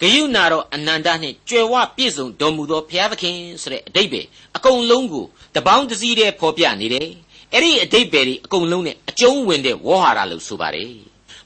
[0.00, 4.20] ဂယုဏတော်အနန္တနှင့်ကြွယ်ဝပြည့်စုံတော်မူသောဘုရားသခင်ဆိုတဲ့အတိတ်ပဲ
[4.56, 5.24] အကုန်လုံးကို
[5.56, 7.08] တပေါင်းတစည်းတည်းဖော်ပြနေတယ်
[7.52, 10.92] အဲ့ဒီအတိတ်ပဲဒီအကုန်လုံးနဲ့အကျုံးဝင်တဲ့ဝေါ်ဟာရလို့ဆိုပါတယ်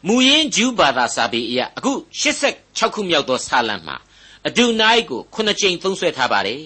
[0.06, 1.92] မူရင်းဂျူးဘာသာစာပေအရအခု
[2.22, 3.96] 86ခုမြောက်သောစာလံမှာ
[4.46, 6.62] အဒူနိုင်ကိုခုနှစ်ကြိမ်သုံးဆွဲထားပါတယ်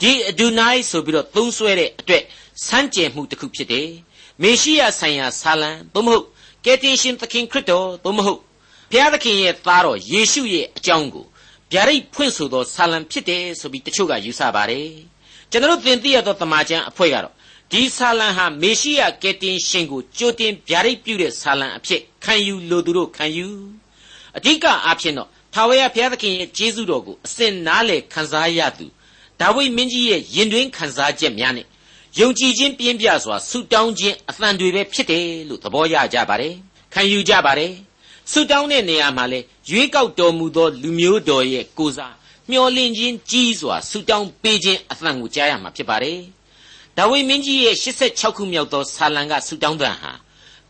[0.00, 2.22] ဒီအဒူနိုင်ဆိုပြီးတော့သုံးဆွဲတဲ့အတွက်
[2.66, 3.88] စမ်းကြယ်မှုတစ်ခုဖြစ်တယ်
[4.42, 6.26] မေရှိယဆိုင်ရာစာလံသို့မဟုတ်
[6.64, 8.40] ကယ်တင်ရှင်သခင်ခရစ်တော်သို့မဟုတ်
[8.90, 11.26] ဘုရားသခင်ရဲ့သားတော်ယေရှုရဲ့အကြောင်းကို
[11.72, 14.88] ဗျာဒိတ်ဖွင့်ဆိုသောဆာလံဖြစ်တယ်ဆိုပြီးတချို့ကယူဆပါတယ်
[15.50, 17.34] ကျွန်တော်သင်သိရသောတမန်ကျန်အဖွဲ့ကတော့
[17.72, 23.48] ဒီဆာလံဟာမေရှိယကယ်တင်ရှင်ကိုကြိုတင်ဗျာဒိတ်ပြုတဲ့ဆာလံအဖြစ်ခံယူလိုသူတို့ခံယူ
[24.36, 28.86] အဓိကအားဖြင့်တော့ထာဝရဘုရားသခင်ရဲ့ကျေးဇူးတော်ကိုအစဉ်နားလေခံစားရသူ
[29.40, 31.66] ဒါဝိမင်းကြီးရဲ့ရင်တွင်းခံစားချက်များနဲ့
[32.18, 36.54] ယုံကြည်ခြင်းပြင်းပြစွာဆုတောင်းခြင်းအသံတွေပဲဖြစ်တယ်လို့သဘောရကြပါတယ်
[36.94, 37.72] ခံယူကြပါတယ်
[38.30, 42.14] ဆုတောင်းတဲ့နေရာမှာလဲရွေးကောက်တော်မူသော လူမျိုးတော်ရဲ့ကိုစား
[42.50, 46.20] မျောလင့်ခြင်းကြီးစွာဆုတောင်းပေးခြင်းအသံကိုကြားရမှာဖြစ်ပါတယ်
[46.96, 50.12] ဒါဝိမင်းကြီးရဲ့86ခုမြောက်သောဆာလံကဆုတောင်းတဲ့ဟာ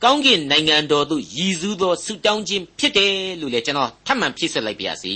[0.03, 5.13] ကောင်းကင်နိုင်ငံတော်သို့ရည်စူးသောဆုတောင်းခြင်းဖြစ်တယ်လို့လည်းကျွန်တော်ထပ်မံဖြည့်ဆွက်လိုက်ပါရစေ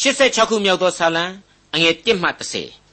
[0.00, 1.24] 86ခုမြောက်သောဆာလံ
[1.74, 2.28] အငယ်1မှ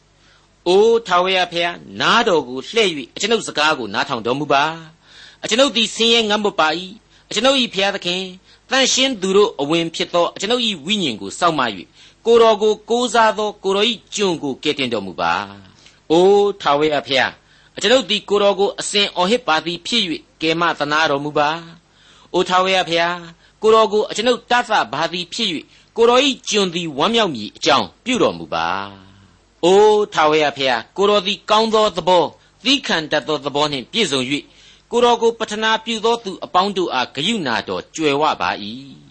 [0.01, 4.63] 30အိုးထာဝရဘုရားနားတော်ကိုလှဲ့၍အကျွန်ုပ်စကားကိုနားထောင်တော်မူပါ
[5.43, 6.67] အကျွန်ုပ်သည်ဆင်းရဲငတ်မပါ၏
[7.31, 8.21] အကျွန်ုပ်၏ဘုရားသခင်
[8.71, 11.61] တန်ရှင်းသူတို့အဝင်ဖြစ်သောအကျွန်ုပ်၏ဝိညာဉ်ကိုစောင့်မ၍
[12.25, 15.33] ကိုတော်ကိုကိုးစားသောကိုတော်၏ကျွန်ကိုကယ်တင်တော်မူပါ။
[16.11, 17.31] အိုးထာဝရဘုရား
[17.77, 20.03] အကျွန်ုပ်သည်ကိုတော်ကိုအစဉ်အော်ဟစ်ပါသည်ဖြစ်၍
[20.41, 21.49] ကယ်မသနာတော်မူပါ။
[22.33, 23.17] အိုးထာဝရဘုရား
[23.61, 25.49] ကိုတော်ကိုအကျွန်ုပ်တတ်သပါသည်ဖြစ်၍
[25.97, 28.67] ကိုတော်၏ကျွန်သည်ဝမ်းမြောက်မည်အကြောင်းပြုတော်မူပါ။
[29.65, 32.23] အိုးထာဝရဘုရားကိုတော်သည်ကောင်းသောသဘော
[32.63, 34.21] သီးခံတတ်သောသဘောနှင့်ပြည့်စုံ၍
[34.93, 38.49] ကိုတော်ကိုပထနာပြုသောသူအပေါင်းတို့အားဂယုဏတော်ကြွယ်ဝပါ၏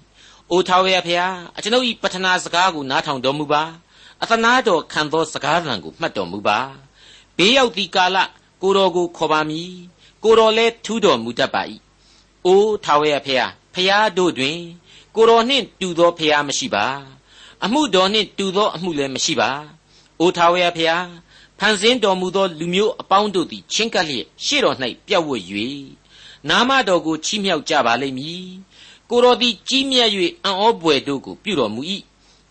[0.51, 3.63] ။အိုထာဝရဖျားအကျွန်ုပ်၏ပထနာစကားကိုနားထောင်တော်မူပါ။
[4.23, 6.59] အသနာတော်ခံသောစကားသံကိုမှတ်တော်မူပါ။
[7.37, 8.19] ဘေးရောက်သည့်ကာလ
[8.63, 9.73] ကိုတော်ကိုခေါ်ပါမည်။
[10.25, 11.63] ကိုတော်လည်းထူးတော်မူတတ်ပါ၏။
[12.47, 14.59] အိုထာဝရဖျားဖျားတို့တွင်
[15.17, 16.87] ကိုတော်နှင့်တူသောဖျားမရှိပါ။
[17.65, 19.51] အမှုတော်နှင့်တူသောအမှုလည်းမရှိပါ။
[20.21, 21.05] အိုထာဝရဖျား
[21.63, 25.43] ဖန်ဆင်းတော်မူသောလူမျိုးအပေါင်းတို့သည်ချင်းကပ်လျက်ရှေ့တော်၌ပြတ်ဝတ်၍
[26.49, 28.49] နာမတော်ကိုချီးမြှောက်ကြပါလိမ့်မည်
[29.11, 30.11] ကိုတော်သည်ကြီးမြတ်၍
[30.45, 31.83] အံ့ဩပွေတို့ကိုပြုတော်မူ၏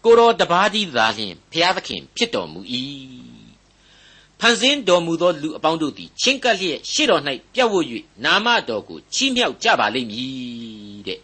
[0.04, 2.60] ကိုတော်တပါးသည်သာလျှင်ဘုရားသခင်ဖြစ်တော်မူ၏
[4.40, 7.22] ဖန်ဆင်းတော်မူသောလူအပေါင်းတို့သည်ချင်းကပ်လျက်ရှေ့တော်၌
[7.54, 7.86] ပြတ်ဝတ်၍
[8.26, 11.20] နာမတော်ကိုချီးမြှောက်ကြပါလိမ့်မည်တဲ့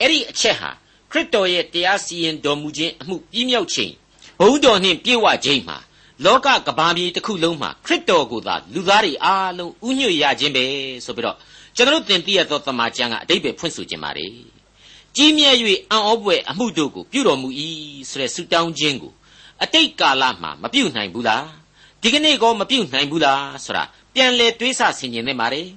[0.00, 0.70] အဲ့ဒီအချက်ဟာ
[1.10, 3.92] ခရစ်တော်ရဲ့တရားစီရင်တော်မူခြင်းအမှုပြည့်မြောက်ခြင်း
[4.40, 5.78] ဘုံတော်နှင့်ပြည့်ဝခြင်းမှာ
[6.24, 10.64] လောကကဘာမြေတစ်ခုလုံးမှာခရစ်တော်ကိုသာလူသားတွေအားလုံးဥညွတ်ရခြင်းပဲ
[11.04, 11.36] ဆိုပြီးတော့
[11.76, 14.30] ကျွန်တော်သင်သိရသောတမန်ကျမ်းကအတိတ်ပဲဖွင့်ဆိုခြင်းပါတယ်
[15.16, 15.56] ကြီးမြတ်၍
[15.90, 17.48] အံ့ဩဖွယ်အမှုတို့ကိုပြုတော်မူ၏
[18.08, 19.12] ဆိုတဲ့ဆုတောင်းခြင်းကို
[19.62, 21.46] အတိတ်ကာလမှာမပြုနိုင်ဘူးလား
[22.02, 25.68] ဒီကနေ့ကောမပြုနိုင်ဘူးလားဆိုတာပြန်လေတွေးဆဆင်ခြင်နေပါတယ်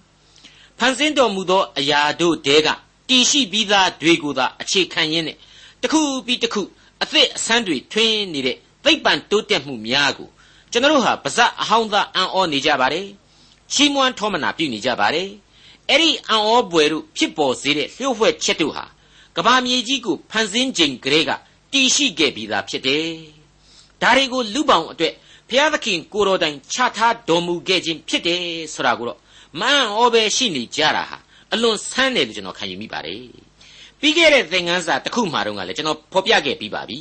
[0.79, 2.67] ဖန်ဆင်းတော်မူသောအရာတို့တဲက
[3.09, 5.37] တည်ရှိပြီးသားတွေကိုသာအခြေခံရင်းနဲ့
[5.81, 6.61] တစ်ခုပြီးတစ်ခု
[7.03, 10.29] အသစ်အဆန်းတွေထွင်းနေတဲ့သိပ္ပံတိုးတက်မှုများကို
[10.75, 13.07] ကျွန်တော်ဟာပါဇက်အဟောင်းသားအံ့ဩနေကြပါတယ်
[13.73, 15.29] ချီးမွမ်းထောမနာပြုနေကြပါတယ်
[15.89, 18.85] အဲ့ဒီအံ့ဩပွေတို့ဖြစ်ပေါ်စေတဲ့လျှို့ဝှက်ချက်တို့ဟာ
[19.35, 21.31] ကဘာမြေကြီးကိုဖန်ဆင်းခြင်းကလေးက
[21.73, 23.07] တည်ရှိခဲ့ပြီးသားဖြစ်တယ်
[24.01, 25.13] ဒါတွေကိုလူပောင်အတွက်
[25.49, 28.41] ဘုရားသခင်ကိုတော်တိုင်ချထားတော်မူခဲ့ခြင်းဖြစ်တယ်
[28.73, 29.19] ဆိုတာကိုတော့
[29.59, 31.17] မအံ့ဩပဲရှိနေကြတာဟာ
[31.53, 33.21] အလွန်ဆန်းတယ်လို့ကျွန်တော်ခံယူမိပါတယ်
[33.99, 36.99] ပြီးခဲ့တဲ့သင်ခန်းစာတစ်ခုမှတော့ကလည်းကျွန်တော်ဖော်ပြခဲ့ပြီးပါပြီ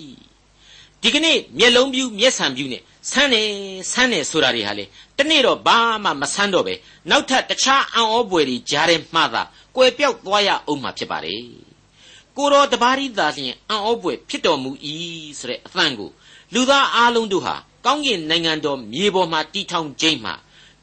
[1.03, 3.49] ဒီကနေ့မျက်လုံးပြူးမျက်စံပြူးနဲ့ ဆန်းတယ်
[3.93, 4.85] ဆန်းတယ်ဆိုတာတွေဟာလေ
[5.19, 6.75] တနေ့တော့ဘာမှမဆန်းတော့ပဲ
[7.11, 9.43] နောက်ထပ်တခြားအံ့ဩပွေတွေကြားထဲမှသာ
[9.77, 11.43] ကွယ်ပြောက်သွားရအောင်မှာဖြစ်ပါတယ်
[12.37, 14.71] ကိုတော်တပါးရီသာလျှင်အံ့ဩပွေဖြစ်တော်မူ၏
[15.39, 16.11] ဆိုတဲ့အသံကို
[16.55, 17.55] လူသားအလုံးတို့ဟာ
[17.87, 20.35] ကောင်းကင်နိုင်ငံတော်မြေပေါ်မှာတီထောင်ခြင်းမှာ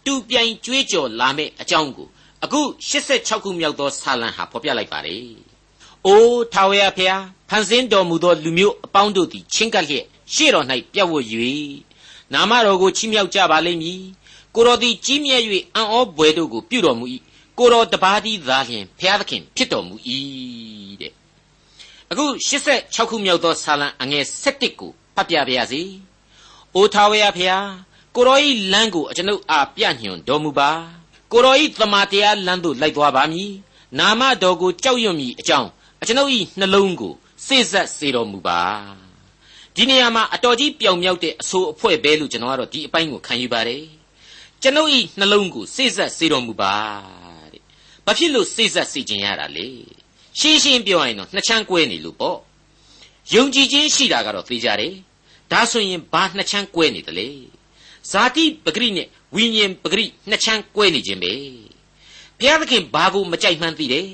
[0.06, 2.08] တူပြိုင်ကြွေးကြော်လာမယ့်အကြောင်းကို
[2.44, 5.26] အခု86ခုမြောက်သောဆာလံဟာဖော်ပြလိုက်ပါတယ်။
[6.06, 11.26] အိုးထာဝရဘုရားဖန်ဆင်းတော်မူသောလူမျိုးအပေါင်းတို့သည်ချင်းကပ်လျက်ရှေ့တော်၌ပြတ်ဝတ်၍
[12.34, 14.02] နာမတော်ကိုချီးမြှောက်ကြပါလိမ့်မည်
[14.56, 15.42] ကိုတော်သည်ကြီးမြတ်၍
[15.76, 17.06] အံ့ဩဘွယ်တို့ကိုပြုတော်မူ၏
[17.58, 19.96] ကိုတော်တပါးသည်သာလျှင်ဘုရားသခင်ဖြစ်တော်မူ၏
[21.02, 21.14] တဲ့
[22.12, 25.82] အခု86ခုမြောက်သောဆာလံအငယ်7ကိုဖတ်ပြပါရစေ
[26.76, 27.70] အိုထာဝရဘုရား
[28.16, 28.42] ကိုတော်၏
[28.72, 30.70] လမ်းကိုအကျွန်ုပ်အားပြညွှန်တော်မူပါ
[31.32, 33.52] ကိုတော်ဤသမာတရားလမ်းသို့လိုက်သွားပါမည်
[34.00, 35.70] နာမတော်ကိုကြောက်ရွံ့မည်အကြောင်း
[36.02, 37.14] အကျွန်ုပ်ဤနှလုံးကို
[37.46, 38.62] စေ့ဆက်စေတော်မူပါ
[39.76, 43.84] ဒီနေရာမှာအတော်ကြီးပြောင်မြောက်တဲ့အဆိုအဖွဲပဲလို့ကျွန်တော်ကတော့ဒီအပိုင်းကိုခံယူပါတယ်
[44.62, 46.74] ကျွန်ုပ်ဤနှလုံးကိုစေ့ဆက်စေတော်မူပါ
[47.52, 47.62] တဲ့
[48.06, 49.68] ဘာဖြစ်လို့စေ့ဆက်စေခြင်းရတာလဲ
[50.40, 52.38] ရှင်းရှင်းပြောရင်တော့နှစ်ချမ်းကွဲနေလို့ပေါ့
[53.34, 54.94] ယုံကြည်ခြင်းရှိတာကတော့သိကြတယ်
[55.52, 57.30] ဒါဆိုရင်ဘာနှစ်ချမ်းကွဲနေတယ်လေ
[58.12, 61.34] ဇာတိပဂရိနဲ့ဝိညာဉ်ပဂရိနှစ်ချမ်းကွဲနေခြင်းပဲ
[62.38, 64.08] ဘုရားသခင်ဘာကိုမကြိုက်မှန်းသိတယ်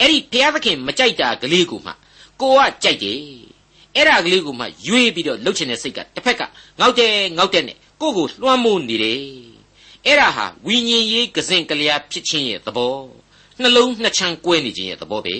[0.00, 1.92] အဲ့ဒီဘုရားသခင်မကြိုက်တာကလေးကိုမှ
[2.40, 3.20] ကိုကကြိုက်တယ်
[3.96, 6.42] အဲ့ဒါကလေးကိုမှရွေးပြီးတော့လှုပ်ချင်တဲ့စိတ်ကတစ်ဖက်က
[6.78, 9.20] ငေါက်တယ်ငေါက်တယ်နဲ့ကိုကိုလွှမ်းမိုးနေတယ်
[10.06, 12.96] အဲ့ဒါဟာဝိညာဉ်ရေးကစင်ကလျာဖြစ်ခြင်းရဲ့သဘော
[13.60, 15.36] နှလုံးနှစ်ချမ်းကွဲနေခြင်းရဲ့သဘောပဲ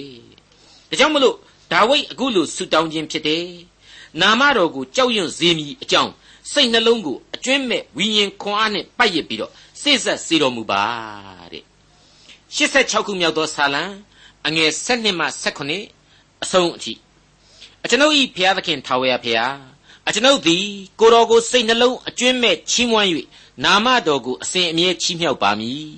[0.88, 1.36] ဒါကြောင့်မလို့
[1.72, 3.46] ဒါဝိဒ်အခုလိုဆူတောင်းခြင်းဖြစ်တယ်
[4.20, 6.12] နာမတော်ကိုကြောက်ရွံ့စေမည်အကြောင်း
[6.52, 10.82] စိတ်နှလုံးကိုအကျွင့်မဲ့ဝိညာဉ်ခွန်အားနဲ့ပတ်ရစ်ပြီးတော့စိတ်ဆက်စေတော်မူပါ
[11.52, 11.64] တဲ့
[12.56, 13.82] 86ခုမြောက်သောဆာလံ
[14.46, 16.92] အငယ်7မှ18အဆုံးအထိ
[17.86, 19.56] အကျွန်ုပ်ဤဘုရားသခင်ထာဝရဘုရား
[20.08, 20.64] အကျွန်ုပ်သည်
[21.00, 23.08] ကိုတော်ကိုစိတ်နှလုံးအကျွင့်မဲ့ချီးမွမ်း၍
[23.64, 25.88] နာမတော်ကိုအစဉ်အမြဲချီးမြှောက်ပါမည်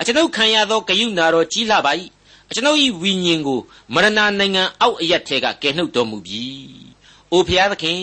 [0.00, 1.92] အကျွန်ုပ်ခံရသောဂယုဏတော်ကြီးလှပါ၏
[2.50, 3.60] အကျွန်ုပ်ဤဝိညာဉ်ကို
[3.94, 6.44] မရဏနိုင်ငံအောက်အရက်ထဲကကယ်နှုတ်တော်မူပြီ။
[7.32, 8.00] အိုဘုရားသခင်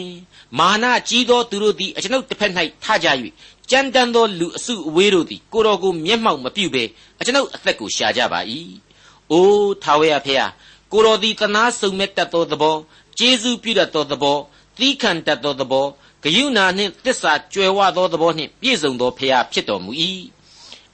[0.59, 2.51] မာနကြီးသောသူတို့သည်အကျွန်ုပ်တစ်ဖက်၌
[2.83, 3.07] ထကြ၍
[3.69, 6.83] ကြမ်းတမ်းသောလူအစုအဝေးတို့သည်ကိုတော်ကိုမျက်မှောက်မပြုဘဲ
[7.19, 8.39] အကျွန်ုပ်အသက်ကိုရှာကြပါ၏။
[9.31, 9.47] အို
[9.83, 10.51] ထာဝရဘုရား
[10.91, 12.77] ကိုတော်သည်တနာစုံမဲ့တတ်သောသဘော
[13.17, 14.37] ကျေးဇူးပြုတတ်သောသဘော
[14.77, 15.85] သီးခံတတ်သောသဘော
[16.23, 19.91] ဂယုဏနှင့်တစ္ဆာကြွယ်ဝသောသဘောနှင့်ပြည့်စုံသောဖရာဖြစ်တော်မူ၏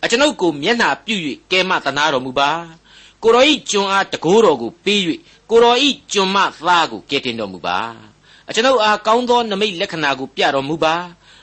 [0.03, 1.15] အကျွန်ုပ်ကိုမျက်နှာပြု၍
[1.51, 2.49] ကဲမသနာတော်မူပါ
[3.23, 5.01] ကိုတော်ဤကျွန်အားတကိုးတော်ကိုပေး၍
[5.49, 7.77] ကိုတော်ဤကျွန်မသားကိုကယ်တင်တော်မူပါ
[8.49, 10.95] အကျွန်ုပ်အားကောင်းသောနမိတ်လက္ခဏာကိုပြတော်မူပါ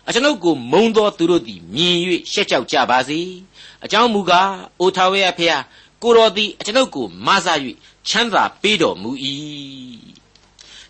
[0.08, 1.96] အကျွန်ုပ်ကိုမုံသောသူတို့သည်မြင်၍
[2.32, 3.20] ရှက်ကြောက်ကြပါစေ
[3.84, 5.62] အကြောင်းမူကားအိုထာဝရဖျား
[6.02, 7.46] ကိုတော်သည်အကျွန်ုပ်ကိုမဆ၍
[8.08, 9.10] ချမ်းသာပေးတော်မူ၏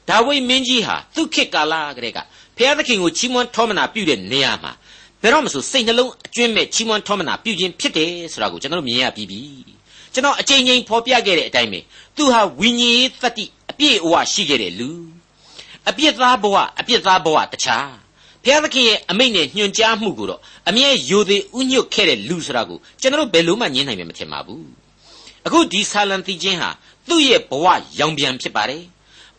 [0.08, 2.18] ဒါဝိမင်းကြီးဟာသူခေတ်ကာလကတည်းက
[2.56, 4.72] ဖျားသခင်ကိုချီးမွမ်းထောမနာပြုတဲ့နေရာမှာ
[5.22, 9.40] ဘယ်တော့မှဆိုစိတ်နှလုံးအကျွင့်မဲ့ချီးမွမ်းထောမနာပြုခြင်းဖြစ်တယ်ဆိုတာကိုကျွန်တော်မြင်ရပြီးပြီ
[10.12, 11.80] ကျွန်တော်အချိန်ချင်းဖော်ပြခဲ့တဲ့အတိုင်းပဲ
[12.16, 14.90] သူဟာဝိညာဉ်ရေးသတ္တိအပြည့်အဝရှိခဲ့တဲ့လူ
[15.88, 17.90] အပြစ်သားဘဝအပြစ်သားဘဝတခြား
[18.42, 24.66] ဘုရားသခင်ရဲ့အမိန့်နဲ့ညွှန်ကြားမှုကိုတော့အမြဲယိုသေးဥညွတ်ခဲ့တဲ့လူဆိုတာကိုကျွန်တော်ဘယ်လို့မှညင်းနိုင်မှာမထင်ပါဘူး
[25.46, 26.70] အခုဒီဆာလံတီချင်းဟာ
[27.08, 27.66] သူ့ရဲ့ဘဝ
[27.98, 28.82] ရောင်ပြန်ဖြစ်ပါတယ်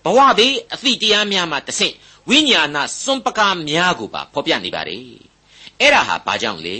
[0.07, 1.93] ဘဝဘေးအသည့်တရားများမှာတဆင့်
[2.29, 5.03] ဝိညာဏစွန့်ပကားများကိုပါဖော်ပြနေပါတယ်
[5.79, 6.77] အဲ့ဒါဟာဘာကြောင့်လဲ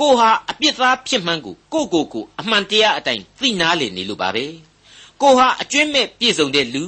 [0.00, 4.44] ကိုဟာအပြစ်သားဖြစ်မှန်းကိုကိုကိုကိုအမှန်တရားအတိုင်းသိနာလေနေလို့ပါပဲ
[5.22, 6.84] ကိုဟာအကျွင့်မဲ့ပြည့်စုံတဲ့လူ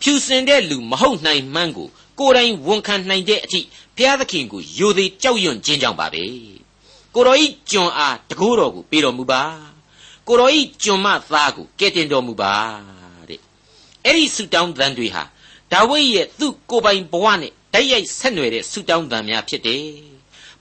[0.00, 1.88] ဖြူစင်တဲ့လူမဟုတ်နိုင်မှန်းကို
[2.18, 3.60] ကိုယ်တိုင်ဝန်ခံနိုင်တဲ့အထိ
[3.96, 6.24] ဘုရားသခင်ကိုယိုသေးကြောက်ရွံ့ခြင်းကြောင့်ပါပဲ
[7.14, 9.42] ကိုတော်ဤကျွန်အားတကိုးတော်ကိုပေးတော်မူပါ
[10.28, 12.54] ကိုတော်ဤကျွန်မသားကိုကယ်တင်တော်မူပါ
[12.88, 12.93] တဲ့
[14.04, 15.22] အဲ့ဒီဆုတောင်းသံတွေဟာ
[15.72, 19.86] ဒါဝိဒ်ရဲ့သူ့ကိုယ်ပိုင်ဘဝနဲ့တိုက်ရိုက်ဆက်နွယ်တဲ့ဆုတောင်းသံများဖြစ်တယ်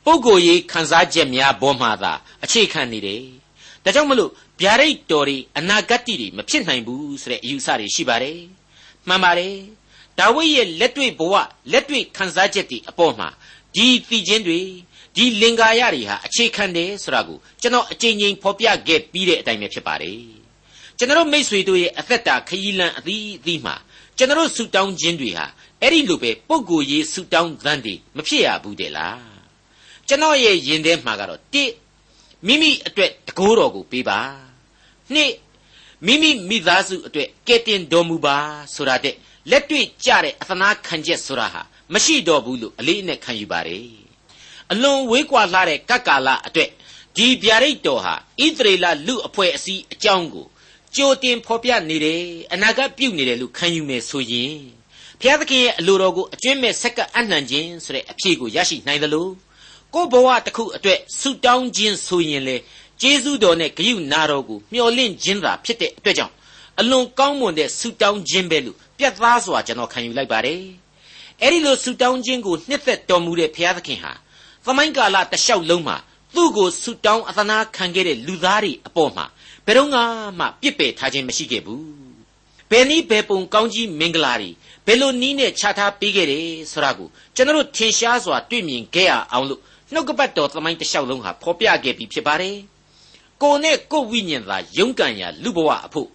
[0.05, 3.23] ပုဂ္ဂိုလ်ရေးခံစားချက်များဘောမှသာအခြေခံနေတယ်
[3.83, 8.39] ဒါကြောင့်မလို့ဗျာဒိတ်တော်တွေအနာဂတ်တွေမဖြစ်နိုင်ဘူးဆိုတဲ့အယူဆတွေရှိပါတယ်
[9.07, 9.55] မှန်ပါတယ်
[10.19, 11.35] ဒါဝိဒ်ရဲ့လက်တွေ့ဘဝ
[11.71, 13.29] လက်တွေ့ခံစားချက်တွေအပေါ်မှာ
[13.75, 14.59] ဒီသိချင်းတွေ
[15.15, 20.42] ဒီလင်္ကာရတွေဟာအခြေခံတယ်ဆိုတာကိုကျွန်တော်အကြိမ်ကြိမ်ဖော်ပြခဲ့ပြီးတဲ့အတိုင်းပဲဖြစ်ပါတယ်
[20.97, 23.75] ကျွန်တော်မိษွေတို့ရဲ့အသက်တာခရီးလန်းအသီးအသီးမှာ
[24.17, 25.45] ကျွန်တော်ဆူတောင်းခြင်းတွေဟာ
[25.81, 29.21] အဲ့ဒီလိုပဲပုံကိုယ်ရေးဆူတောင်းသံတွေမဖြစ်ရဘူးတဲ့လား
[30.07, 31.71] ကျွန်တော်ရဲ့ယင်ထဲမှာကတော့တစ်
[32.47, 34.19] မိမိအတွက်တကိုးတော်ကိုပေးပါ
[35.13, 35.33] နှစ်
[36.05, 38.37] မိမိမိသားစုအတွက်ကဲတင်တော်မူပါ
[38.75, 39.15] ဆိုတာတဲ့
[39.49, 41.61] လက်တွေ့ကြတဲ့အသနာခံချက်ဆိုတာဟာ
[41.93, 43.87] မရှိတော့ဘူးလို့အလေးအနက်ခံယူပါတယ်
[44.71, 46.69] အလွန်ဝေးကွာလာတဲ့ကက္ကာလအတွက်
[47.15, 50.45] ဒီဗျာဒိတ်တော်ဟာဣသရေလလူအဖွဲ့အစည်းအကြောင်းကို
[50.95, 52.21] ကြိုတင်ဖော်ပြနေတယ်
[52.53, 54.55] အနာဂတ်ပြုနေတယ်လို့ခံယူမယ်ဆိုရင်
[55.19, 59.27] ဘုရားသခင်ရဲ့အလိုတော်ကိုအကျွင့်မဲ့ဆက်ကအနှံခြင်းဆိုတဲ့အဖြေကိုရရှိနိုင်သလို
[59.93, 62.55] ကိုယ်ဘဝတစ်ခုအတွက်ဆုတောင်းခြင်းဆိုရင်လေ
[63.01, 66.33] ကျေးဇူးတော်နဲ့ဂရုနာတော်ကိုမျှော်လင့်ခြင်းသာဖြစ်တဲ့အတွက်ကြောင့်
[66.79, 70.61] အလွန်ကောင်းမွန်တဲ့ဆုတောင်းခြင်းပဲလို့ပြတ်သားစွာကျွန်တော်ခံယူလိုက်ပါတယ်
[71.41, 74.11] အဲ့ဒီလိုဆုတောင်းခြင်းကိုနှစ်သက်တော်မူတဲ့ဘုရားသခင်ဟာ
[74.65, 75.97] သမိုင်းကာလတလျှောက်လုံးမှာ
[76.35, 79.25] သူ့ကိုဆုတောင်းအသနာခံခဲ့တဲ့လူသားတွေအပေါ်မှာ
[79.65, 79.89] ဘယ်တော့
[80.39, 81.85] မှပြစ်ပယ်ထားခြင်းမရှိခဲ့ဘူး
[82.69, 84.49] ဘယ်နည်းဘယ်ပုံကောင်းကြီးမင်္ဂလာတွေ
[84.85, 89.61] ဘယ်လိုနည်းနဲ့ခြားထားပေးခဲ့တယ်ဆိုတာကိုကျွန်တော်တို့ထင်ရှားစွာတွေ့မြင်ခဲ့ရအောင်လို့
[89.93, 92.57] နှုတ်ကပတ်တော်သမိုင်းတစ်လျှောက်လုံးဟာဖော်ပြခဲ့ပြီးဖြစ်ပါတယ်
[93.41, 96.09] ကိုနဲ့ကိုဝိညာဉ်သာယုံကံရာလူဘဝအဖို့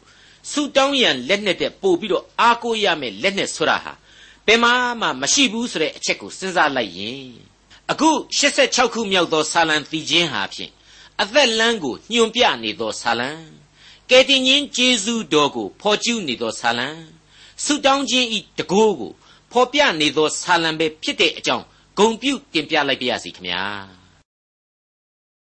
[0.50, 3.92] ဆူတောင်းရန်လက်နဲ့တဲ့ပို့ပြီးတော့အားကိုးရမယ်လက်နဲ့ဆိုတာဟာ
[4.46, 7.28] ဘယ်မှမှမရှိဘူးဆိုတဲ့အချက်ကိုစဉ်းစားလိုက်ရင်
[7.90, 10.72] အခု86ခုမြောက်သောဆာလံသီချင်းဟာဖြင့်
[11.22, 13.30] အသက်လမ်းကိုညွန်ပြနေသောဆာလံ
[14.10, 16.88] ကယ်တင်ရှင်ဂျေဇုတော်ကိုဖော်ကျူးနေသောဆာလံ
[17.64, 19.12] ဆုတောင်းခြင်းဤတကိုးကို
[19.52, 21.64] ဖော်ပြနေသောဆာလံပဲဖြစ်တဲ့အကြောင်း
[21.98, 23.64] ဂုံပြုတင်ပြလိုက်ပါရစေခင်ဗျာ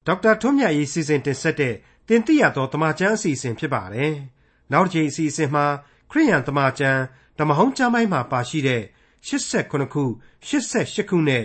[0.06, 1.74] ဒေါက်တာထွန်းမြတ်ရေးစီစဉ်တင်ဆက်တဲ့
[2.08, 4.14] တင်ပြရသောတမချန်းအစီအစဉ်ဖြစ်ပါတယ်
[4.72, 5.66] နောက်တစ်ချိန်အစီအစဉ်မှာ
[6.10, 7.00] ခရိယန်တမချန်း
[7.38, 8.82] ဓမ္မဟောင်းကျမ်းပိုင်းမှာပါရှိတဲ့
[9.28, 10.04] 89ခု
[10.48, 11.44] 88ခုနဲ့